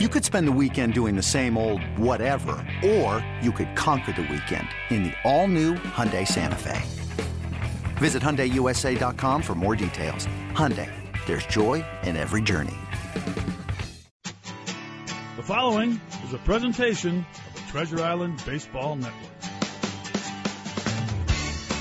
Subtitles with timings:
[0.00, 4.22] You could spend the weekend doing the same old whatever, or you could conquer the
[4.22, 6.82] weekend in the all-new Hyundai Santa Fe.
[7.98, 10.26] Visit HyundaiUSA.com for more details.
[10.50, 10.90] Hyundai,
[11.26, 12.74] there's joy in every journey.
[15.36, 19.42] The following is a presentation of the Treasure Island Baseball Network.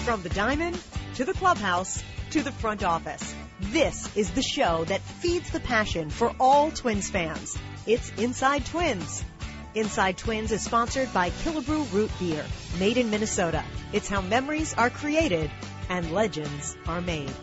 [0.05, 0.79] From the diamond
[1.15, 3.32] to the clubhouse to the front office,
[3.73, 7.57] this is the show that feeds the passion for all Twins fans.
[7.87, 9.25] It's Inside Twins.
[9.73, 12.45] Inside Twins is sponsored by Killebrew Root Beer,
[12.77, 13.63] made in Minnesota.
[13.91, 15.49] It's how memories are created
[15.89, 17.33] and legends are made.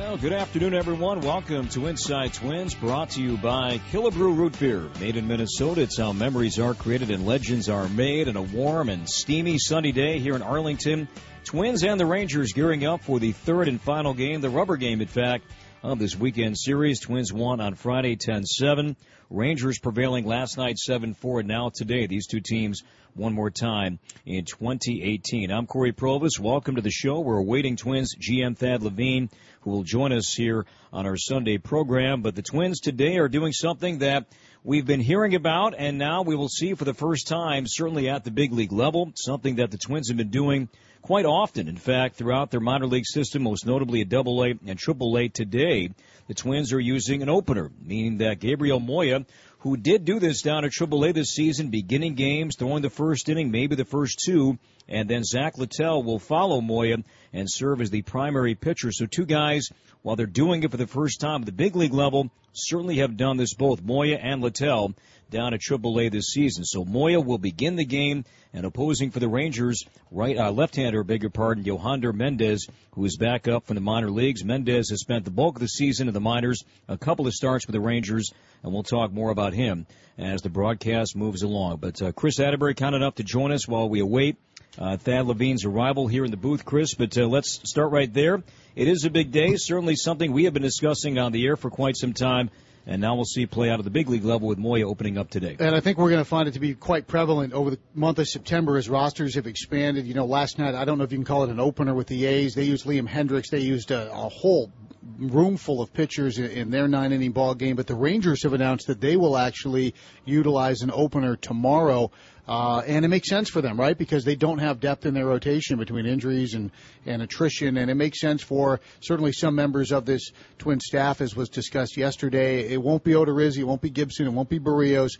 [0.00, 1.20] Well, good afternoon, everyone.
[1.20, 5.82] Welcome to Inside Twins, brought to you by Killebrew Root Beer, made in Minnesota.
[5.82, 8.26] It's how memories are created and legends are made.
[8.26, 11.06] And a warm and steamy sunny day here in Arlington.
[11.44, 15.02] Twins and the Rangers gearing up for the third and final game, the rubber game,
[15.02, 15.44] in fact,
[15.82, 17.00] of this weekend series.
[17.00, 18.96] Twins won on Friday 10-7.
[19.30, 22.82] Rangers prevailing last night 7-4 now today these two teams
[23.14, 25.50] one more time in 2018.
[25.50, 26.38] I'm Cory Provus.
[26.38, 27.20] Welcome to the show.
[27.20, 29.30] We're awaiting Twins GM Thad Levine
[29.62, 32.22] who will join us here on our Sunday program.
[32.22, 34.26] But the Twins today are doing something that
[34.62, 38.24] we've been hearing about and now we will see for the first time, certainly at
[38.24, 40.68] the big league level, something that the Twins have been doing
[41.02, 41.68] quite often.
[41.68, 45.28] In fact, throughout their minor league system, most notably at Double A and Triple A
[45.28, 45.90] today,
[46.28, 49.24] the Twins are using an opener, meaning that Gabriel Moya,
[49.60, 53.28] who did do this down at Triple A this season, beginning games, throwing the first
[53.28, 56.98] inning, maybe the first two, and then Zach Littell will follow Moya
[57.32, 58.92] and serve as the primary pitcher.
[58.92, 59.68] So two guys,
[60.02, 63.16] while they're doing it for the first time at the big league level, certainly have
[63.16, 64.94] done this both Moya and Littell
[65.30, 66.64] down at AAA this season.
[66.64, 71.22] So Moya will begin the game and opposing for the Rangers, right uh, left-hander, beg
[71.22, 74.44] your pardon, Yohander Mendez, who is back up from the minor leagues.
[74.44, 77.66] Mendez has spent the bulk of the season in the minors, a couple of starts
[77.66, 78.32] with the Rangers,
[78.62, 79.86] and we'll talk more about him
[80.18, 81.76] as the broadcast moves along.
[81.76, 84.36] But uh, Chris Atterbury kind enough to join us while we await
[84.78, 86.94] uh, Thad Levine's arrival here in the booth, Chris.
[86.94, 88.42] But uh, let's start right there.
[88.76, 91.70] It is a big day, certainly something we have been discussing on the air for
[91.70, 92.50] quite some time
[92.86, 95.30] and now we'll see play out of the big league level with Moya opening up
[95.30, 95.56] today.
[95.58, 98.18] And I think we're going to find it to be quite prevalent over the month
[98.18, 100.06] of September as rosters have expanded.
[100.06, 102.06] You know, last night, I don't know if you can call it an opener with
[102.06, 102.54] the A's.
[102.54, 103.50] They used Liam Hendriks.
[103.50, 104.72] They used a, a whole
[105.18, 107.76] room full of pitchers in their nine inning ball game.
[107.76, 109.94] But the Rangers have announced that they will actually
[110.24, 112.10] utilize an opener tomorrow.
[112.50, 113.96] Uh, and it makes sense for them, right?
[113.96, 116.72] Because they don't have depth in their rotation between injuries and,
[117.06, 117.76] and attrition.
[117.76, 121.96] And it makes sense for certainly some members of this twin staff, as was discussed
[121.96, 122.68] yesterday.
[122.68, 125.12] It won't be Odorizzi, it won't be Gibson, it won't be Berrios.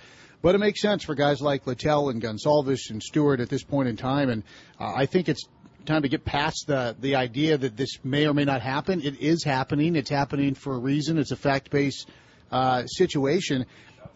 [0.43, 3.89] But it makes sense for guys like Littell and Gonsalves and Stewart at this point
[3.89, 4.29] in time.
[4.29, 4.43] And
[4.81, 5.45] uh, I think it's
[5.87, 9.03] time to get past the the idea that this may or may not happen.
[9.03, 9.95] It is happening.
[9.95, 11.17] It's happening for a reason.
[11.17, 12.09] It's a fact based
[12.51, 13.67] uh, situation.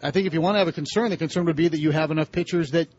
[0.03, 1.91] I think if you want to have a concern, the concern would be that you
[1.91, 2.89] have enough pitchers that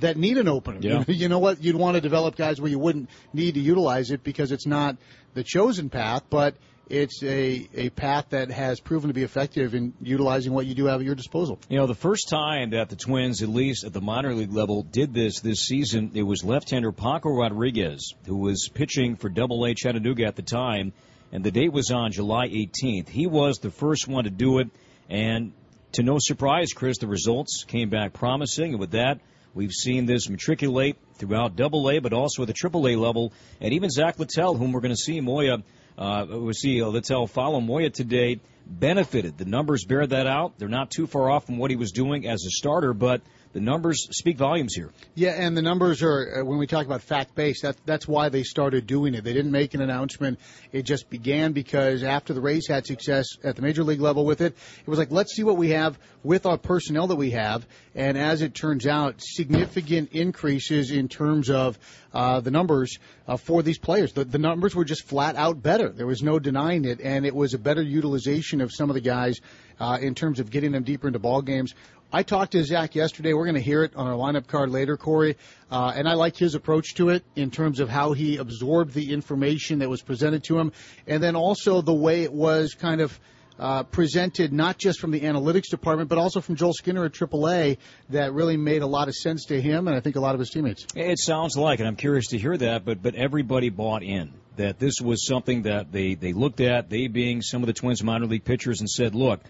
[0.00, 0.78] that need an opener.
[0.80, 1.04] Yeah.
[1.12, 1.62] You know what?
[1.62, 4.96] You'd want to develop guys where you wouldn't need to utilize it because it's not
[5.34, 6.56] the chosen path, but
[6.88, 10.86] it's a, a path that has proven to be effective in utilizing what you do
[10.86, 11.58] have at your disposal.
[11.68, 14.82] You know, the first time that the Twins, at least at the minor league level,
[14.82, 19.74] did this this season, it was left-hander Paco Rodriguez, who was pitching for Double A
[19.74, 20.92] Chattanooga at the time,
[21.30, 23.08] and the date was on July 18th.
[23.08, 24.68] He was the first one to do it,
[25.08, 25.52] and
[25.92, 29.20] to no surprise, Chris, the results came back promising, and with that,
[29.54, 33.74] We've seen this matriculate throughout Double A, but also at the Triple A level, and
[33.74, 35.58] even Zach Littell, whom we're going to see Moya,
[35.98, 39.36] uh, we'll see Littell follow Moya today, benefited.
[39.36, 40.58] The numbers bear that out.
[40.58, 43.20] They're not too far off from what he was doing as a starter, but
[43.52, 44.90] the numbers speak volumes here.
[45.14, 47.62] Yeah, and the numbers are uh, when we talk about fact based.
[47.62, 49.24] That that's why they started doing it.
[49.24, 50.38] They didn't make an announcement.
[50.72, 54.40] It just began because after the Rays had success at the major league level with
[54.40, 57.66] it, it was like let's see what we have with our personnel that we have.
[57.94, 61.78] And as it turns out, significant increases in terms of
[62.14, 64.12] uh, the numbers uh, for these players.
[64.12, 65.88] The, the numbers were just flat out better.
[65.90, 69.00] There was no denying it, and it was a better utilization of some of the
[69.00, 69.40] guys
[69.80, 71.74] uh, in terms of getting them deeper into ball games.
[72.14, 73.32] I talked to Zach yesterday.
[73.32, 75.38] We're going to hear it on our lineup card later, Cory.
[75.70, 79.14] Uh, and I liked his approach to it in terms of how he absorbed the
[79.14, 80.72] information that was presented to him,
[81.06, 83.18] and then also the way it was kind of
[83.58, 87.78] uh, presented, not just from the analytics department, but also from Joel Skinner at AAA,
[88.10, 90.38] that really made a lot of sense to him, and I think a lot of
[90.40, 90.86] his teammates.
[90.94, 94.78] It sounds like, and I'm curious to hear that, but but everybody bought in that
[94.78, 98.26] this was something that they they looked at, they being some of the Twins minor
[98.26, 99.40] league pitchers, and said, look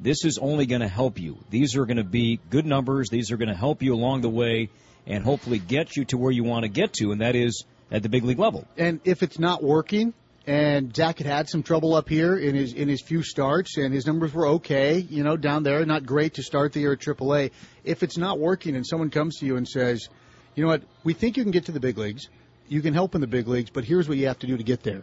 [0.00, 1.38] this is only going to help you.
[1.50, 3.08] These are going to be good numbers.
[3.10, 4.70] These are going to help you along the way
[5.06, 8.02] and hopefully get you to where you want to get to, and that is at
[8.02, 8.66] the big league level.
[8.76, 10.14] And if it's not working,
[10.46, 13.92] And Zach had had some trouble up here in his in his few starts, and
[13.92, 14.98] his numbers were okay.
[14.98, 17.50] You know, down there, not great to start the year at AAA.
[17.84, 20.08] If it's not working, and someone comes to you and says,
[20.54, 20.82] "You know what?
[21.04, 22.28] We think you can get to the big leagues.
[22.68, 24.64] You can help in the big leagues, but here's what you have to do to
[24.64, 25.02] get there."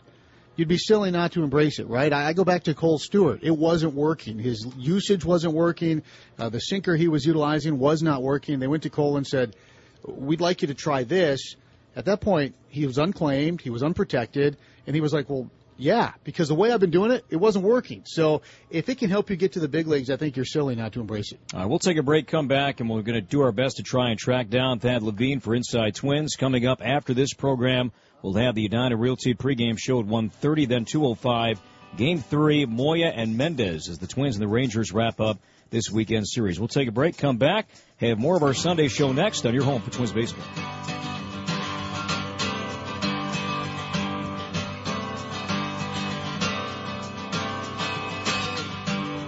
[0.58, 2.12] You'd be silly not to embrace it, right?
[2.12, 3.42] I, I go back to Kohl Stewart.
[3.44, 4.40] It wasn't working.
[4.40, 6.02] His usage wasn't working.
[6.38, 8.60] Uh, the sinker he was utilizing was not working.
[8.60, 9.56] They went to Cole and said,
[10.04, 11.56] "We'd like you to try this."
[11.96, 14.58] At that point, he was unclaimed, he was unprotected,
[14.88, 17.64] and he was like, "Well, yeah, because the way I've been doing it, it wasn't
[17.64, 18.04] working.
[18.06, 20.76] So if it can help you get to the big leagues, I think you're silly
[20.76, 21.40] not to embrace it.
[21.54, 23.78] All right, we'll take a break, come back, and we're going to do our best
[23.78, 26.36] to try and track down Thad Levine for Inside Twins.
[26.36, 30.86] Coming up after this program, we'll have the Edina Realty pregame show at 1.30, then
[30.86, 31.60] 2.05.
[31.96, 36.28] Game three, Moya and Mendez as the Twins and the Rangers wrap up this weekend
[36.28, 36.60] series.
[36.60, 37.68] We'll take a break, come back,
[37.98, 40.46] have more of our Sunday show next on your home for Twins Baseball.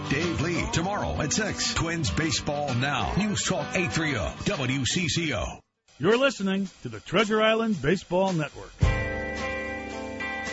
[0.09, 1.73] Dave Lee, tomorrow at 6.
[1.75, 3.13] Twins Baseball Now.
[3.17, 4.13] News Talk 830
[4.51, 5.59] WCCO.
[6.01, 8.71] You're listening to the Treasure Island Baseball Network.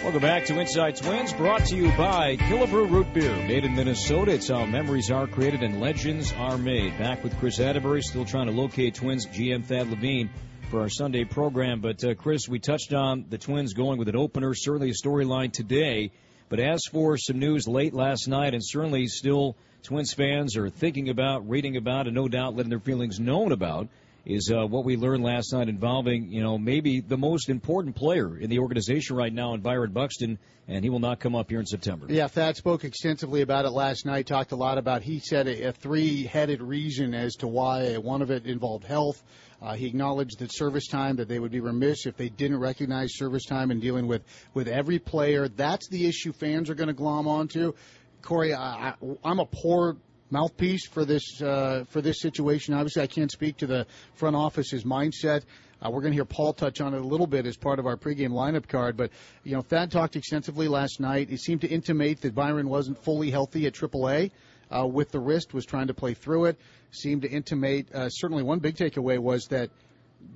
[0.03, 4.33] Welcome back to Inside Twins, brought to you by Killebrew Root Beer, made in Minnesota.
[4.33, 6.99] It's how memories are created and legends are made.
[6.99, 10.31] Back with Chris Atterbury, still trying to locate Twins GM Thad Levine
[10.69, 11.81] for our Sunday program.
[11.81, 15.53] But uh, Chris, we touched on the Twins going with an opener, certainly a storyline
[15.53, 16.11] today.
[16.49, 19.55] But as for some news late last night, and certainly still
[19.85, 23.87] Twins fans are thinking about, reading about, and no doubt letting their feelings known about,
[24.27, 28.37] is uh, what we learned last night involving, you know, maybe the most important player
[28.37, 31.61] in the organization right now, in Byron Buxton, and he will not come up here
[31.61, 32.07] in September.
[32.09, 34.27] Yeah, Thad spoke extensively about it last night.
[34.27, 35.03] Talked a lot about.
[35.03, 37.97] He said a, a three-headed reason as to why.
[37.99, 39.23] One of it involved health.
[39.63, 43.17] Uh, he acknowledged that service time, that they would be remiss if they didn't recognize
[43.17, 44.23] service time in dealing with,
[44.55, 45.47] with every player.
[45.47, 47.75] That's the issue fans are going to glom onto.
[48.23, 48.95] Cory, I,
[49.25, 49.97] I'm a poor
[50.31, 52.75] mouthpiece for this uh, for this situation.
[52.75, 55.43] Obviously, I can't speak to the front office's mindset.
[55.81, 57.87] Uh, we're going to hear Paul touch on it a little bit as part of
[57.87, 58.97] our pregame lineup card.
[58.97, 59.11] But
[59.45, 61.29] you know, Thad talked extensively last night.
[61.29, 64.31] He seemed to intimate that Byron wasn't fully healthy at AAA.
[64.69, 66.59] Uh, with the wrist, was trying to play through it.
[66.91, 67.95] Seemed to intimate.
[67.95, 69.71] Uh, certainly, one big takeaway was that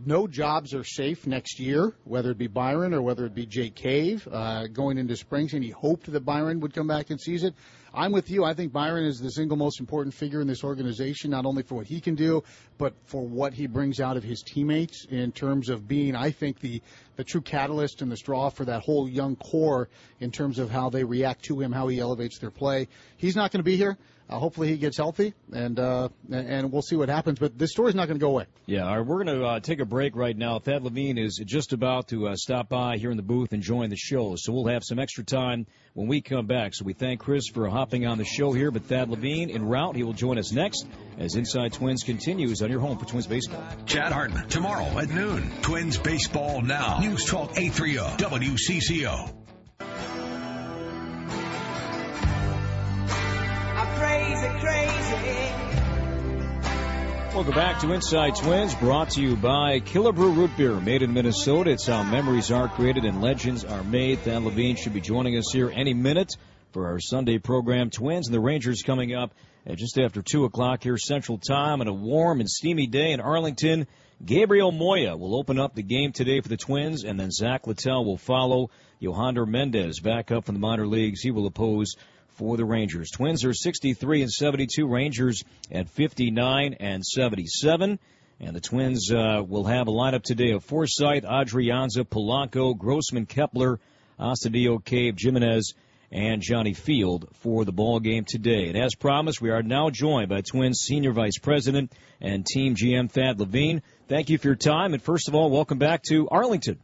[0.05, 3.75] no jobs are safe next year, whether it be Byron or whether it be Jake
[3.75, 7.45] Cave uh, going into Springs, and he hoped that Byron would come back and seize
[7.45, 7.55] it.
[7.93, 8.45] I'm with you.
[8.45, 11.75] I think Byron is the single most important figure in this organization, not only for
[11.75, 12.45] what he can do,
[12.79, 16.61] but for what he brings out of his teammates in terms of being, I think,
[16.61, 16.83] the
[17.17, 19.91] the true catalyst and the straw for that whole young core
[20.21, 22.89] in terms of how they react to him, how he elevates their play.
[23.17, 23.99] He's not going to be here.
[24.31, 27.41] Uh, hopefully he gets healthy, and uh, and we'll see what happens.
[27.41, 28.47] But this story's not going to go away.
[28.65, 30.61] Yeah, all right, we're going to uh, take a break right now.
[30.61, 33.91] Thad Levine is just about to uh, stop by here in the booth and join
[33.91, 36.75] the show, so we'll have some extra time when we come back.
[36.77, 38.71] So we thank Chris for hopping on the show here.
[38.71, 40.87] But Thad Levine en route, he will join us next
[41.19, 43.65] as Inside Twins continues on your home for Twins baseball.
[43.87, 45.51] Chad Hartman, tomorrow at noon.
[45.63, 47.01] Twins Baseball Now.
[47.01, 49.40] News Talk 830 WCCO.
[57.33, 61.71] Welcome back to Inside Twins, brought to you by Killebrew Root Beer, made in Minnesota.
[61.71, 64.19] It's how memories are created and legends are made.
[64.19, 66.35] Thad Levine should be joining us here any minute
[66.73, 67.89] for our Sunday program.
[67.89, 69.33] Twins and the Rangers coming up
[69.65, 73.21] at just after 2 o'clock here Central Time and a warm and steamy day in
[73.21, 73.87] Arlington.
[74.23, 78.05] Gabriel Moya will open up the game today for the Twins, and then Zach Littell
[78.05, 78.69] will follow.
[78.99, 81.23] Yohander Mendez back up from the minor leagues.
[81.23, 81.97] He will oppose
[82.41, 83.11] for the Rangers.
[83.11, 84.87] Twins are 63 and 72.
[84.87, 87.99] Rangers at 59 and 77.
[88.41, 93.79] And the Twins uh, will have a lineup today of Forsythe, Adrianza, Polanco, Grossman, Kepler,
[94.19, 95.75] Astudillo, Cave, Jimenez,
[96.11, 98.69] and Johnny Field for the ball game today.
[98.69, 101.93] And as promised, we are now joined by Twins Senior Vice President
[102.23, 103.83] and Team GM Thad Levine.
[104.09, 106.79] Thank you for your time, and first of all, welcome back to Arlington.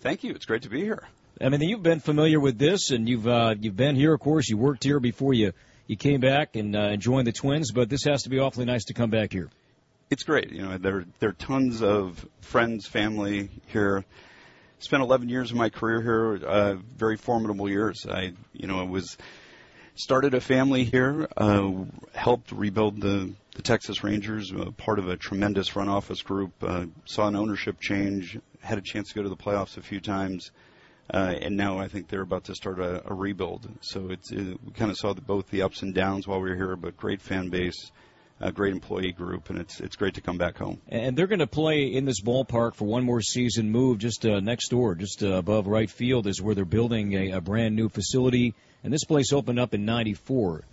[0.00, 0.32] Thank you.
[0.32, 1.02] It's great to be here.
[1.40, 4.14] I mean, you've been familiar with this, and you've uh, you've been here.
[4.14, 5.52] Of course, you worked here before you
[5.86, 7.72] you came back and uh, joined the Twins.
[7.72, 9.50] But this has to be awfully nice to come back here.
[10.10, 10.52] It's great.
[10.52, 14.04] You know, there there are tons of friends, family here.
[14.78, 18.06] Spent 11 years of my career here, uh, very formidable years.
[18.08, 19.16] I, you know, I was
[19.94, 21.70] started a family here, uh,
[22.12, 26.52] helped rebuild the the Texas Rangers, uh, part of a tremendous front office group.
[26.62, 30.00] Uh, saw an ownership change, had a chance to go to the playoffs a few
[30.00, 30.52] times.
[31.10, 33.68] And now I think they're about to start a, a rebuild.
[33.82, 36.50] So it's it, we kind of saw the, both the ups and downs while we
[36.50, 37.90] were here, but great fan base,
[38.40, 40.80] a great employee group, and it's it's great to come back home.
[40.88, 43.70] And they're going to play in this ballpark for one more season.
[43.70, 47.32] Move just uh, next door, just uh, above right field, is where they're building a,
[47.32, 48.54] a brand new facility.
[48.82, 50.64] And this place opened up in '94.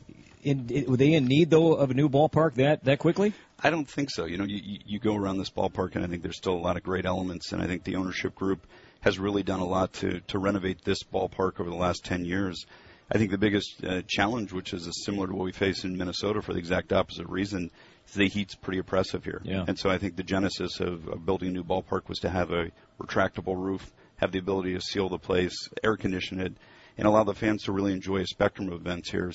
[0.43, 3.33] In, were they in need though of a new ballpark that that quickly?
[3.59, 4.25] I don't think so.
[4.25, 6.77] You know, you, you go around this ballpark, and I think there's still a lot
[6.77, 8.65] of great elements, and I think the ownership group
[9.01, 12.65] has really done a lot to to renovate this ballpark over the last 10 years.
[13.13, 16.41] I think the biggest uh, challenge, which is similar to what we face in Minnesota
[16.41, 17.69] for the exact opposite reason,
[18.07, 19.41] is the heat's pretty oppressive here.
[19.43, 19.65] Yeah.
[19.67, 22.51] And so I think the genesis of, of building a new ballpark was to have
[22.51, 22.71] a
[23.01, 26.53] retractable roof, have the ability to seal the place, air condition it,
[26.97, 29.33] and allow the fans to really enjoy a spectrum of events here.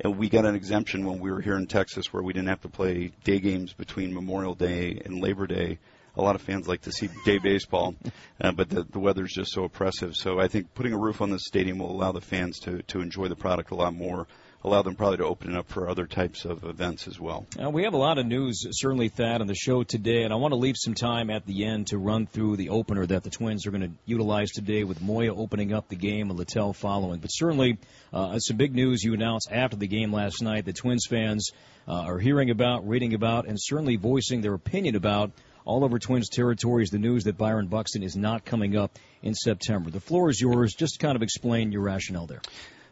[0.00, 2.62] And we got an exemption when we were here in Texas where we didn't have
[2.62, 5.78] to play day games between Memorial Day and Labor Day
[6.18, 7.94] a lot of fans like to see day baseball,
[8.40, 10.16] uh, but the, the weather's just so oppressive.
[10.16, 13.00] So I think putting a roof on the stadium will allow the fans to, to
[13.00, 14.26] enjoy the product a lot more
[14.64, 17.46] allow them probably to open it up for other types of events as well.
[17.62, 20.36] Uh, we have a lot of news, certainly, Thad, on the show today, and I
[20.36, 23.30] want to leave some time at the end to run through the opener that the
[23.30, 27.20] Twins are going to utilize today with Moya opening up the game and Littell following.
[27.20, 27.78] But certainly,
[28.12, 31.50] uh, some big news you announced after the game last night that Twins fans
[31.86, 35.30] uh, are hearing about, reading about, and certainly voicing their opinion about
[35.64, 39.34] all over Twins territory is the news that Byron Buxton is not coming up in
[39.34, 39.90] September.
[39.90, 40.74] The floor is yours.
[40.74, 42.40] Just kind of explain your rationale there.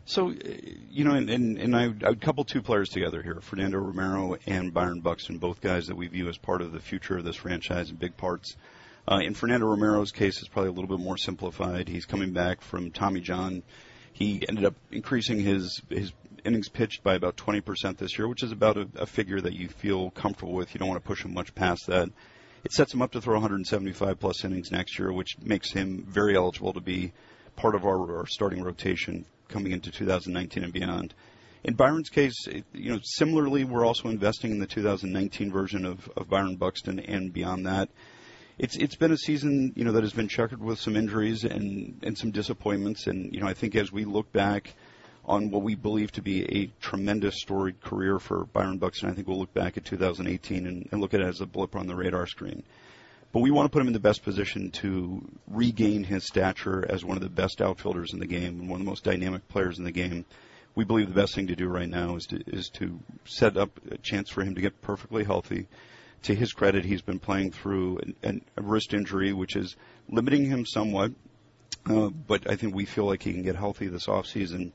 [0.08, 0.34] So, uh,
[0.88, 4.72] you know, and, and, and I, would couple two players together here, Fernando Romero and
[4.72, 7.90] Byron Buxton, both guys that we view as part of the future of this franchise
[7.90, 8.56] in big parts.
[9.10, 11.88] Uh, in Fernando Romero's case, it's probably a little bit more simplified.
[11.88, 13.64] He's coming back from Tommy John.
[14.12, 16.12] He ended up increasing his his
[16.44, 19.68] innings pitched by about 20% this year, which is about a, a figure that you
[19.68, 20.72] feel comfortable with.
[20.72, 22.08] You don't want to push him much past that.
[22.62, 26.36] It sets him up to throw 175 plus innings next year, which makes him very
[26.36, 27.12] eligible to be
[27.56, 31.14] part of our, our starting rotation coming into 2019 and beyond.
[31.64, 36.28] In Byron's case, you know, similarly, we're also investing in the 2019 version of, of
[36.28, 37.88] Byron Buxton and beyond that.
[38.58, 41.98] It's it's been a season, you know, that has been checkered with some injuries and
[42.02, 43.06] and some disappointments.
[43.06, 44.74] And you know, I think as we look back
[45.26, 49.10] on what we believe to be a tremendous storied career for Byron Buxton.
[49.10, 51.74] I think we'll look back at 2018 and, and look at it as a blip
[51.74, 52.62] on the radar screen.
[53.36, 57.04] But we want to put him in the best position to regain his stature as
[57.04, 59.76] one of the best outfielders in the game and one of the most dynamic players
[59.76, 60.24] in the game.
[60.74, 63.78] We believe the best thing to do right now is to is to set up
[63.90, 65.68] a chance for him to get perfectly healthy.
[66.22, 69.76] To his credit, he's been playing through an, an, a wrist injury, which is
[70.08, 71.12] limiting him somewhat.
[71.84, 74.72] Uh, but I think we feel like he can get healthy this off season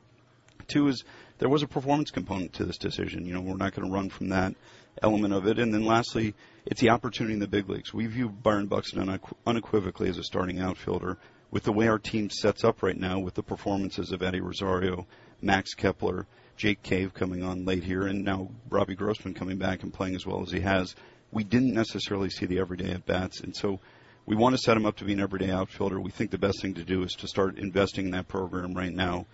[0.71, 1.03] Two is
[1.41, 3.25] there was a performance component to this decision.
[3.25, 4.53] You know, we're not going to run from that
[5.01, 5.57] element of it.
[5.57, 6.35] And then lastly,
[6.67, 7.91] it's the opportunity in the big leagues.
[7.91, 11.17] We view Byron Buxton unequivocally as a starting outfielder.
[11.49, 15.07] With the way our team sets up right now, with the performances of Eddie Rosario,
[15.41, 19.91] Max Kepler, Jake Cave coming on late here, and now Robbie Grossman coming back and
[19.91, 20.93] playing as well as he has,
[21.31, 23.39] we didn't necessarily see the everyday at bats.
[23.39, 23.79] And so
[24.27, 25.99] we want to set him up to be an everyday outfielder.
[25.99, 28.93] We think the best thing to do is to start investing in that program right
[28.93, 29.25] now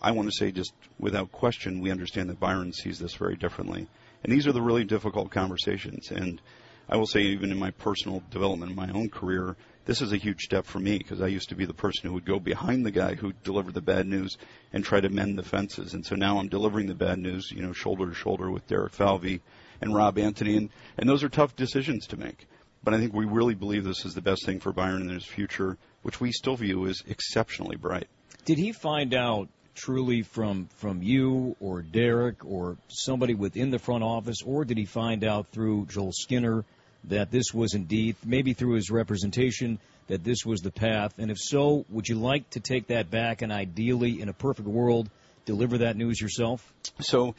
[0.00, 3.88] I want to say just without question, we understand that Byron sees this very differently.
[4.22, 6.10] And these are the really difficult conversations.
[6.10, 6.40] And
[6.88, 10.16] I will say, even in my personal development in my own career, this is a
[10.16, 12.84] huge step for me because I used to be the person who would go behind
[12.84, 14.36] the guy who delivered the bad news
[14.72, 15.94] and try to mend the fences.
[15.94, 18.92] And so now I'm delivering the bad news, you know, shoulder to shoulder with Derek
[18.92, 19.40] Falvey
[19.80, 20.56] and Rob Antony.
[20.56, 22.46] And, and those are tough decisions to make.
[22.84, 25.24] But I think we really believe this is the best thing for Byron in his
[25.24, 28.08] future, which we still view as exceptionally bright.
[28.44, 34.02] Did he find out truly from from you or Derek or somebody within the front
[34.02, 36.64] office, or did he find out through Joel Skinner
[37.04, 41.14] that this was indeed, maybe through his representation, that this was the path?
[41.18, 44.68] And if so, would you like to take that back and ideally, in a perfect
[44.68, 45.08] world,
[45.46, 46.70] deliver that news yourself?
[47.00, 47.34] So.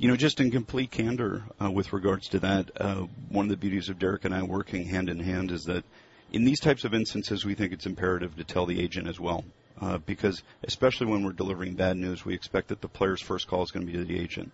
[0.00, 3.56] You know, just in complete candor uh, with regards to that, uh, one of the
[3.56, 5.82] beauties of Derek and I working hand in hand is that
[6.30, 9.44] in these types of instances, we think it's imperative to tell the agent as well
[9.80, 13.62] uh, because especially when we're delivering bad news, we expect that the player's first call
[13.62, 14.52] is going to be to the agent.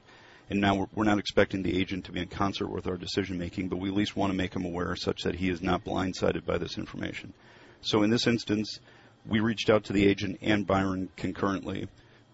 [0.50, 3.38] And now we're, we're not expecting the agent to be in concert with our decision
[3.38, 5.84] making, but we at least want to make him aware such that he is not
[5.84, 7.32] blindsided by this information.
[7.80, 8.78] So in this instance,
[9.26, 11.88] we reached out to the agent and Byron concurrently.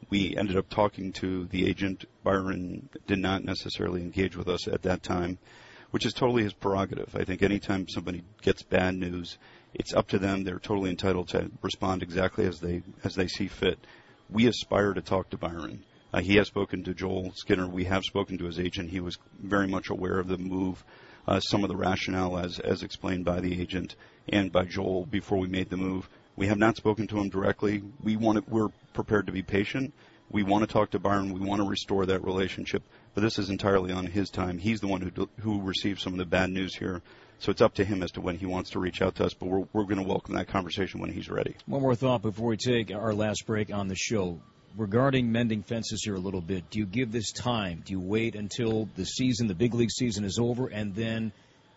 [0.09, 2.05] We ended up talking to the agent.
[2.25, 5.39] Byron did not necessarily engage with us at that time,
[5.93, 7.15] which is totally his prerogative.
[7.15, 9.39] I think anytime somebody gets bad news,
[9.75, 10.45] it's up to them.
[10.45, 13.79] They're totally entitled to respond exactly as they as they see fit.
[14.29, 15.85] We aspire to talk to Byron.
[16.13, 17.69] Uh, he has spoken to Joel Skinner.
[17.69, 18.91] We have spoken to his agent.
[18.91, 20.83] He was very much aware of the move,
[21.27, 23.95] uh, some of the rationale as as explained by the agent
[24.29, 26.09] and by Joel before we made the move.
[26.37, 27.83] We have not spoken to him directly.
[28.03, 29.93] We want to, we're prepared to be patient.
[30.31, 31.33] We want to talk to Byron.
[31.33, 32.83] We want to restore that relationship,
[33.15, 34.59] but this is entirely on his time.
[34.59, 37.03] He's the one who who received some of the bad news here.
[37.41, 39.33] So it's up to him as to when he wants to reach out to us,
[39.33, 41.57] but we're, we're going to welcome that conversation when he's ready.
[41.65, 44.39] One more thought before we take our last break on the show.
[44.77, 47.83] Regarding mending fences here a little bit, do you give this time?
[47.85, 51.33] Do you wait until the season, the big league season is over, and then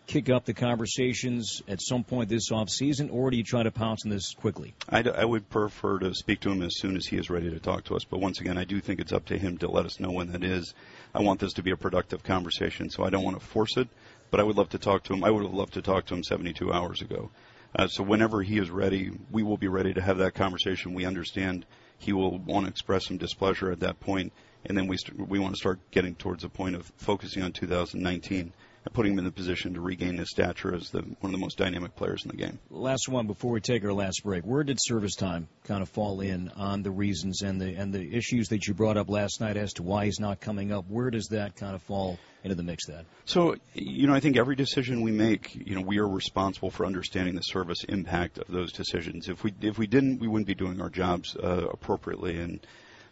[0.06, 3.70] kick up the conversations at some point this off season, or do you try to
[3.70, 4.74] pounce on this quickly?
[4.88, 7.58] I, I would prefer to speak to him as soon as he is ready to
[7.58, 8.04] talk to us.
[8.04, 10.30] But once again, I do think it's up to him to let us know when
[10.32, 10.74] that is.
[11.14, 13.88] I want this to be a productive conversation, so I don't want to force it
[14.30, 15.24] but I would love to talk to him.
[15.24, 17.30] I would have loved to talk to him 72 hours ago.
[17.76, 20.94] Uh, so whenever he is ready, we will be ready to have that conversation.
[20.94, 21.66] We understand
[21.98, 24.32] he will want to express some displeasure at that point,
[24.64, 27.52] and then we st- we want to start getting towards the point of focusing on
[27.52, 28.52] 2019
[28.92, 31.56] putting him in the position to regain his stature as the, one of the most
[31.58, 32.58] dynamic players in the game.
[32.70, 34.44] Last one before we take our last break.
[34.44, 38.14] Where did service time kind of fall in on the reasons and the and the
[38.14, 40.84] issues that you brought up last night as to why he's not coming up?
[40.88, 43.06] Where does that kind of fall into the mix then?
[43.24, 46.84] So, you know, I think every decision we make, you know, we are responsible for
[46.84, 49.28] understanding the service impact of those decisions.
[49.28, 52.64] If we if we didn't, we wouldn't be doing our jobs uh, appropriately and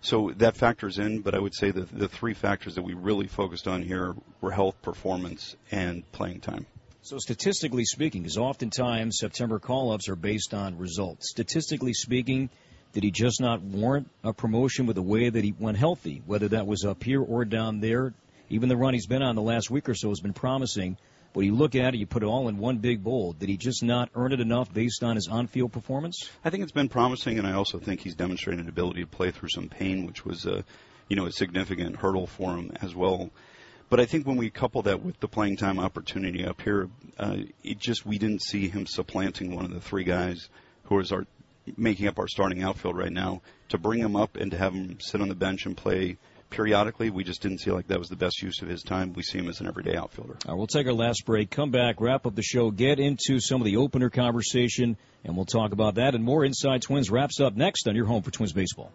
[0.03, 3.29] so that factors in, but I would say that the three factors that we really
[3.29, 6.67] focused on here were health, performance, and playing time.
[7.03, 11.31] So statistically speaking, because oftentimes September call-ups are based on results.
[11.31, 12.51] Statistically speaking,
[12.93, 16.49] did he just not warrant a promotion with the way that he went healthy, whether
[16.49, 18.13] that was up here or down there?
[18.51, 20.97] Even the run he's been on the last week or so has been promising.
[21.35, 23.33] When you look at it, you put it all in one big bowl.
[23.33, 26.29] Did he just not earn it enough based on his on-field performance?
[26.45, 29.31] I think it's been promising, and I also think he's demonstrated an ability to play
[29.31, 30.63] through some pain, which was a,
[31.09, 33.31] you know, a significant hurdle for him as well.
[33.89, 37.37] But I think when we couple that with the playing time opportunity up here, uh,
[37.63, 40.49] it just we didn't see him supplanting one of the three guys
[40.85, 41.27] who is our
[41.77, 43.41] making up our starting outfield right now.
[43.71, 46.19] To bring him up and to have him sit on the bench and play
[46.53, 47.11] periodically.
[47.11, 49.13] We just didn't feel like that was the best use of his time.
[49.13, 50.37] We see him as an everyday outfielder.
[50.47, 53.41] All right, we'll take our last break, come back, wrap up the show, get into
[53.41, 56.45] some of the opener conversation, and we'll talk about that and more.
[56.45, 58.93] Inside Twins wraps up next on your home for Twins baseball.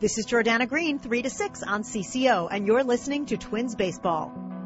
[0.00, 4.57] This is Jordana Green, 3 to 6 on CCO, and you're listening to Twins baseball.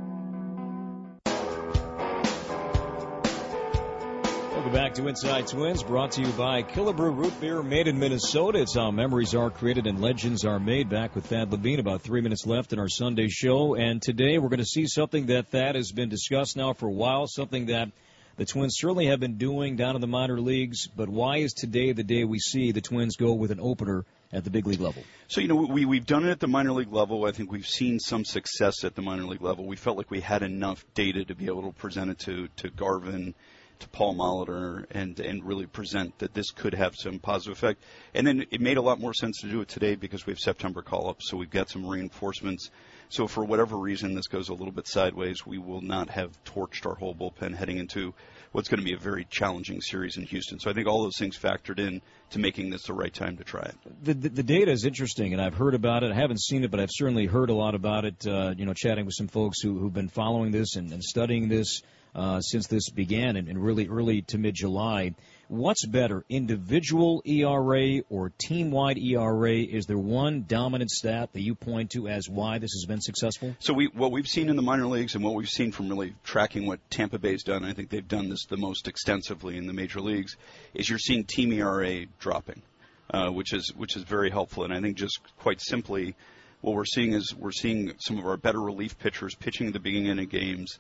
[4.72, 8.62] Back to Inside Twins, brought to you by Killebrew Root Beer, made in Minnesota.
[8.62, 10.88] It's how memories are created and legends are made.
[10.88, 13.74] Back with Thad Levine, about three minutes left in our Sunday show.
[13.74, 16.92] And today we're going to see something that Thad has been discussed now for a
[16.92, 17.90] while, something that
[18.38, 20.87] the Twins certainly have been doing down in the minor leagues.
[20.87, 24.42] But why is today the day we see the Twins go with an opener at
[24.42, 25.04] the big league level?
[25.28, 27.26] So, you know, we, we've done it at the minor league level.
[27.26, 29.66] I think we've seen some success at the minor league level.
[29.66, 32.70] We felt like we had enough data to be able to present it to, to
[32.70, 33.35] Garvin
[33.80, 37.82] to Paul Molitor and and really present that this could have some positive effect.
[38.14, 40.38] And then it made a lot more sense to do it today because we have
[40.38, 42.70] September call-ups, so we've got some reinforcements.
[43.08, 46.87] So for whatever reason this goes a little bit sideways, we will not have torched
[46.87, 48.14] our whole bullpen heading into
[48.52, 50.58] what's going to be a very challenging series in Houston.
[50.58, 53.44] So I think all those things factored in to making this the right time to
[53.44, 53.74] try it.
[54.02, 56.12] The, the, the data is interesting, and I've heard about it.
[56.12, 58.26] I haven't seen it, but I've certainly heard a lot about it.
[58.26, 61.48] Uh, you know, chatting with some folks who, who've been following this and, and studying
[61.48, 61.82] this
[62.14, 65.14] uh, since this began in, in really early to mid July.
[65.48, 69.55] What's better, individual ERA or team wide ERA?
[69.55, 73.55] Is there one dominant stat that you point to as why this has been successful?
[73.59, 76.14] So we, what we've seen in the minor leagues and what we've seen from really
[76.25, 79.75] tracking what Tampa Bay's done, I think they've done this the most extensively in the
[79.75, 80.37] major leagues,
[80.72, 82.62] is you're seeing team ERA dropping,
[83.11, 84.64] uh, which is which is very helpful.
[84.64, 86.14] And I think just quite simply,
[86.62, 89.81] what we're seeing is we're seeing some of our better relief pitchers pitching at the
[89.81, 90.79] beginning of games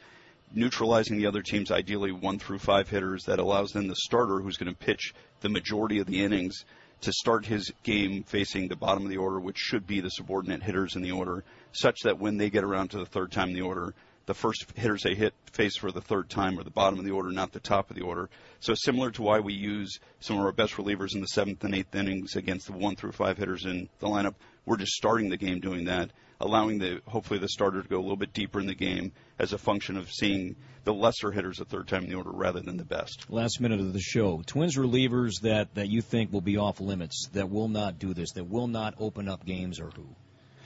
[0.54, 4.56] neutralizing the other team's ideally one through five hitters that allows then the starter who's
[4.56, 6.64] going to pitch the majority of the innings
[7.02, 10.62] to start his game facing the bottom of the order, which should be the subordinate
[10.62, 13.54] hitters in the order, such that when they get around to the third time in
[13.54, 13.92] the order,
[14.26, 17.10] the first hitters they hit face for the third time are the bottom of the
[17.10, 18.30] order, not the top of the order.
[18.60, 21.74] So similar to why we use some of our best relievers in the seventh and
[21.74, 24.34] eighth innings against the one through five hitters in the lineup,
[24.64, 26.10] we're just starting the game doing that,
[26.42, 29.52] allowing the hopefully the starter to go a little bit deeper in the game as
[29.52, 32.76] a function of seeing the lesser hitters a third time in the order rather than
[32.76, 33.26] the best.
[33.30, 34.42] Last minute of the show.
[34.44, 38.32] Twins relievers that, that you think will be off limits, that will not do this,
[38.32, 40.06] that will not open up games or who?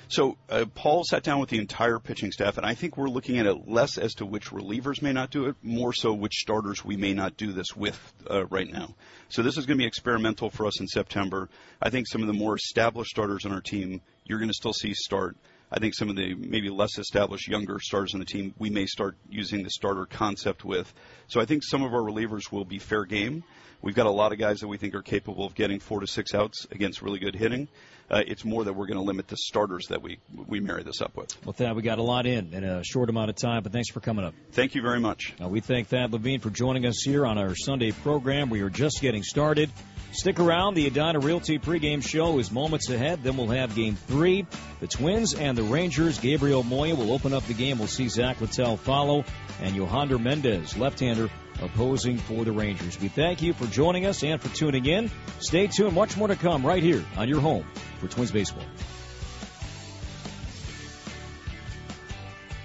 [0.08, 3.38] So uh, Paul sat down with the entire pitching staff, and I think we're looking
[3.38, 6.84] at it less as to which relievers may not do it, more so which starters
[6.84, 8.94] we may not do this with uh, right now.
[9.28, 11.48] So this is going to be experimental for us in September.
[11.82, 14.72] I think some of the more established starters on our team, you're going to still
[14.72, 15.36] see start.
[15.70, 18.86] I think some of the maybe less established younger stars on the team, we may
[18.86, 20.92] start using the starter concept with.
[21.28, 23.42] So I think some of our relievers will be fair game.
[23.82, 26.06] We've got a lot of guys that we think are capable of getting four to
[26.06, 27.68] six outs against really good hitting.
[28.08, 31.00] Uh, it's more that we're going to limit the starters that we we marry this
[31.00, 31.36] up with.
[31.44, 33.90] Well, Thad, we got a lot in in a short amount of time, but thanks
[33.90, 34.34] for coming up.
[34.52, 35.34] Thank you very much.
[35.42, 38.48] Uh, we thank Thad Levine for joining us here on our Sunday program.
[38.48, 39.70] We are just getting started.
[40.16, 40.74] Stick around.
[40.74, 43.22] The Edina Realty pregame show is moments ahead.
[43.22, 44.46] Then we'll have game three.
[44.80, 46.18] The Twins and the Rangers.
[46.18, 47.78] Gabriel Moya will open up the game.
[47.78, 49.26] We'll see Zach Littell follow.
[49.60, 51.28] And Yohander Mendez, left-hander,
[51.60, 52.98] opposing for the Rangers.
[52.98, 55.10] We thank you for joining us and for tuning in.
[55.40, 55.94] Stay tuned.
[55.94, 57.66] Much more to come right here on your home
[58.00, 58.64] for Twins Baseball.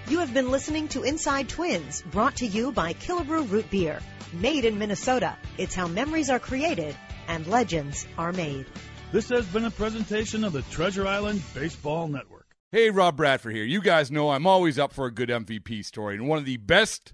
[0.08, 4.00] You have been listening to Inside Twins, brought to you by Killebrew Root Beer.
[4.32, 5.36] Made in Minnesota.
[5.58, 6.96] It's how memories are created
[7.32, 8.65] and legends are made.
[9.13, 12.46] This has been a presentation of the Treasure Island Baseball Network.
[12.74, 13.63] Hey, Rob Bradford here.
[13.63, 16.58] You guys know I'm always up for a good MVP story, and one of the
[16.58, 17.13] best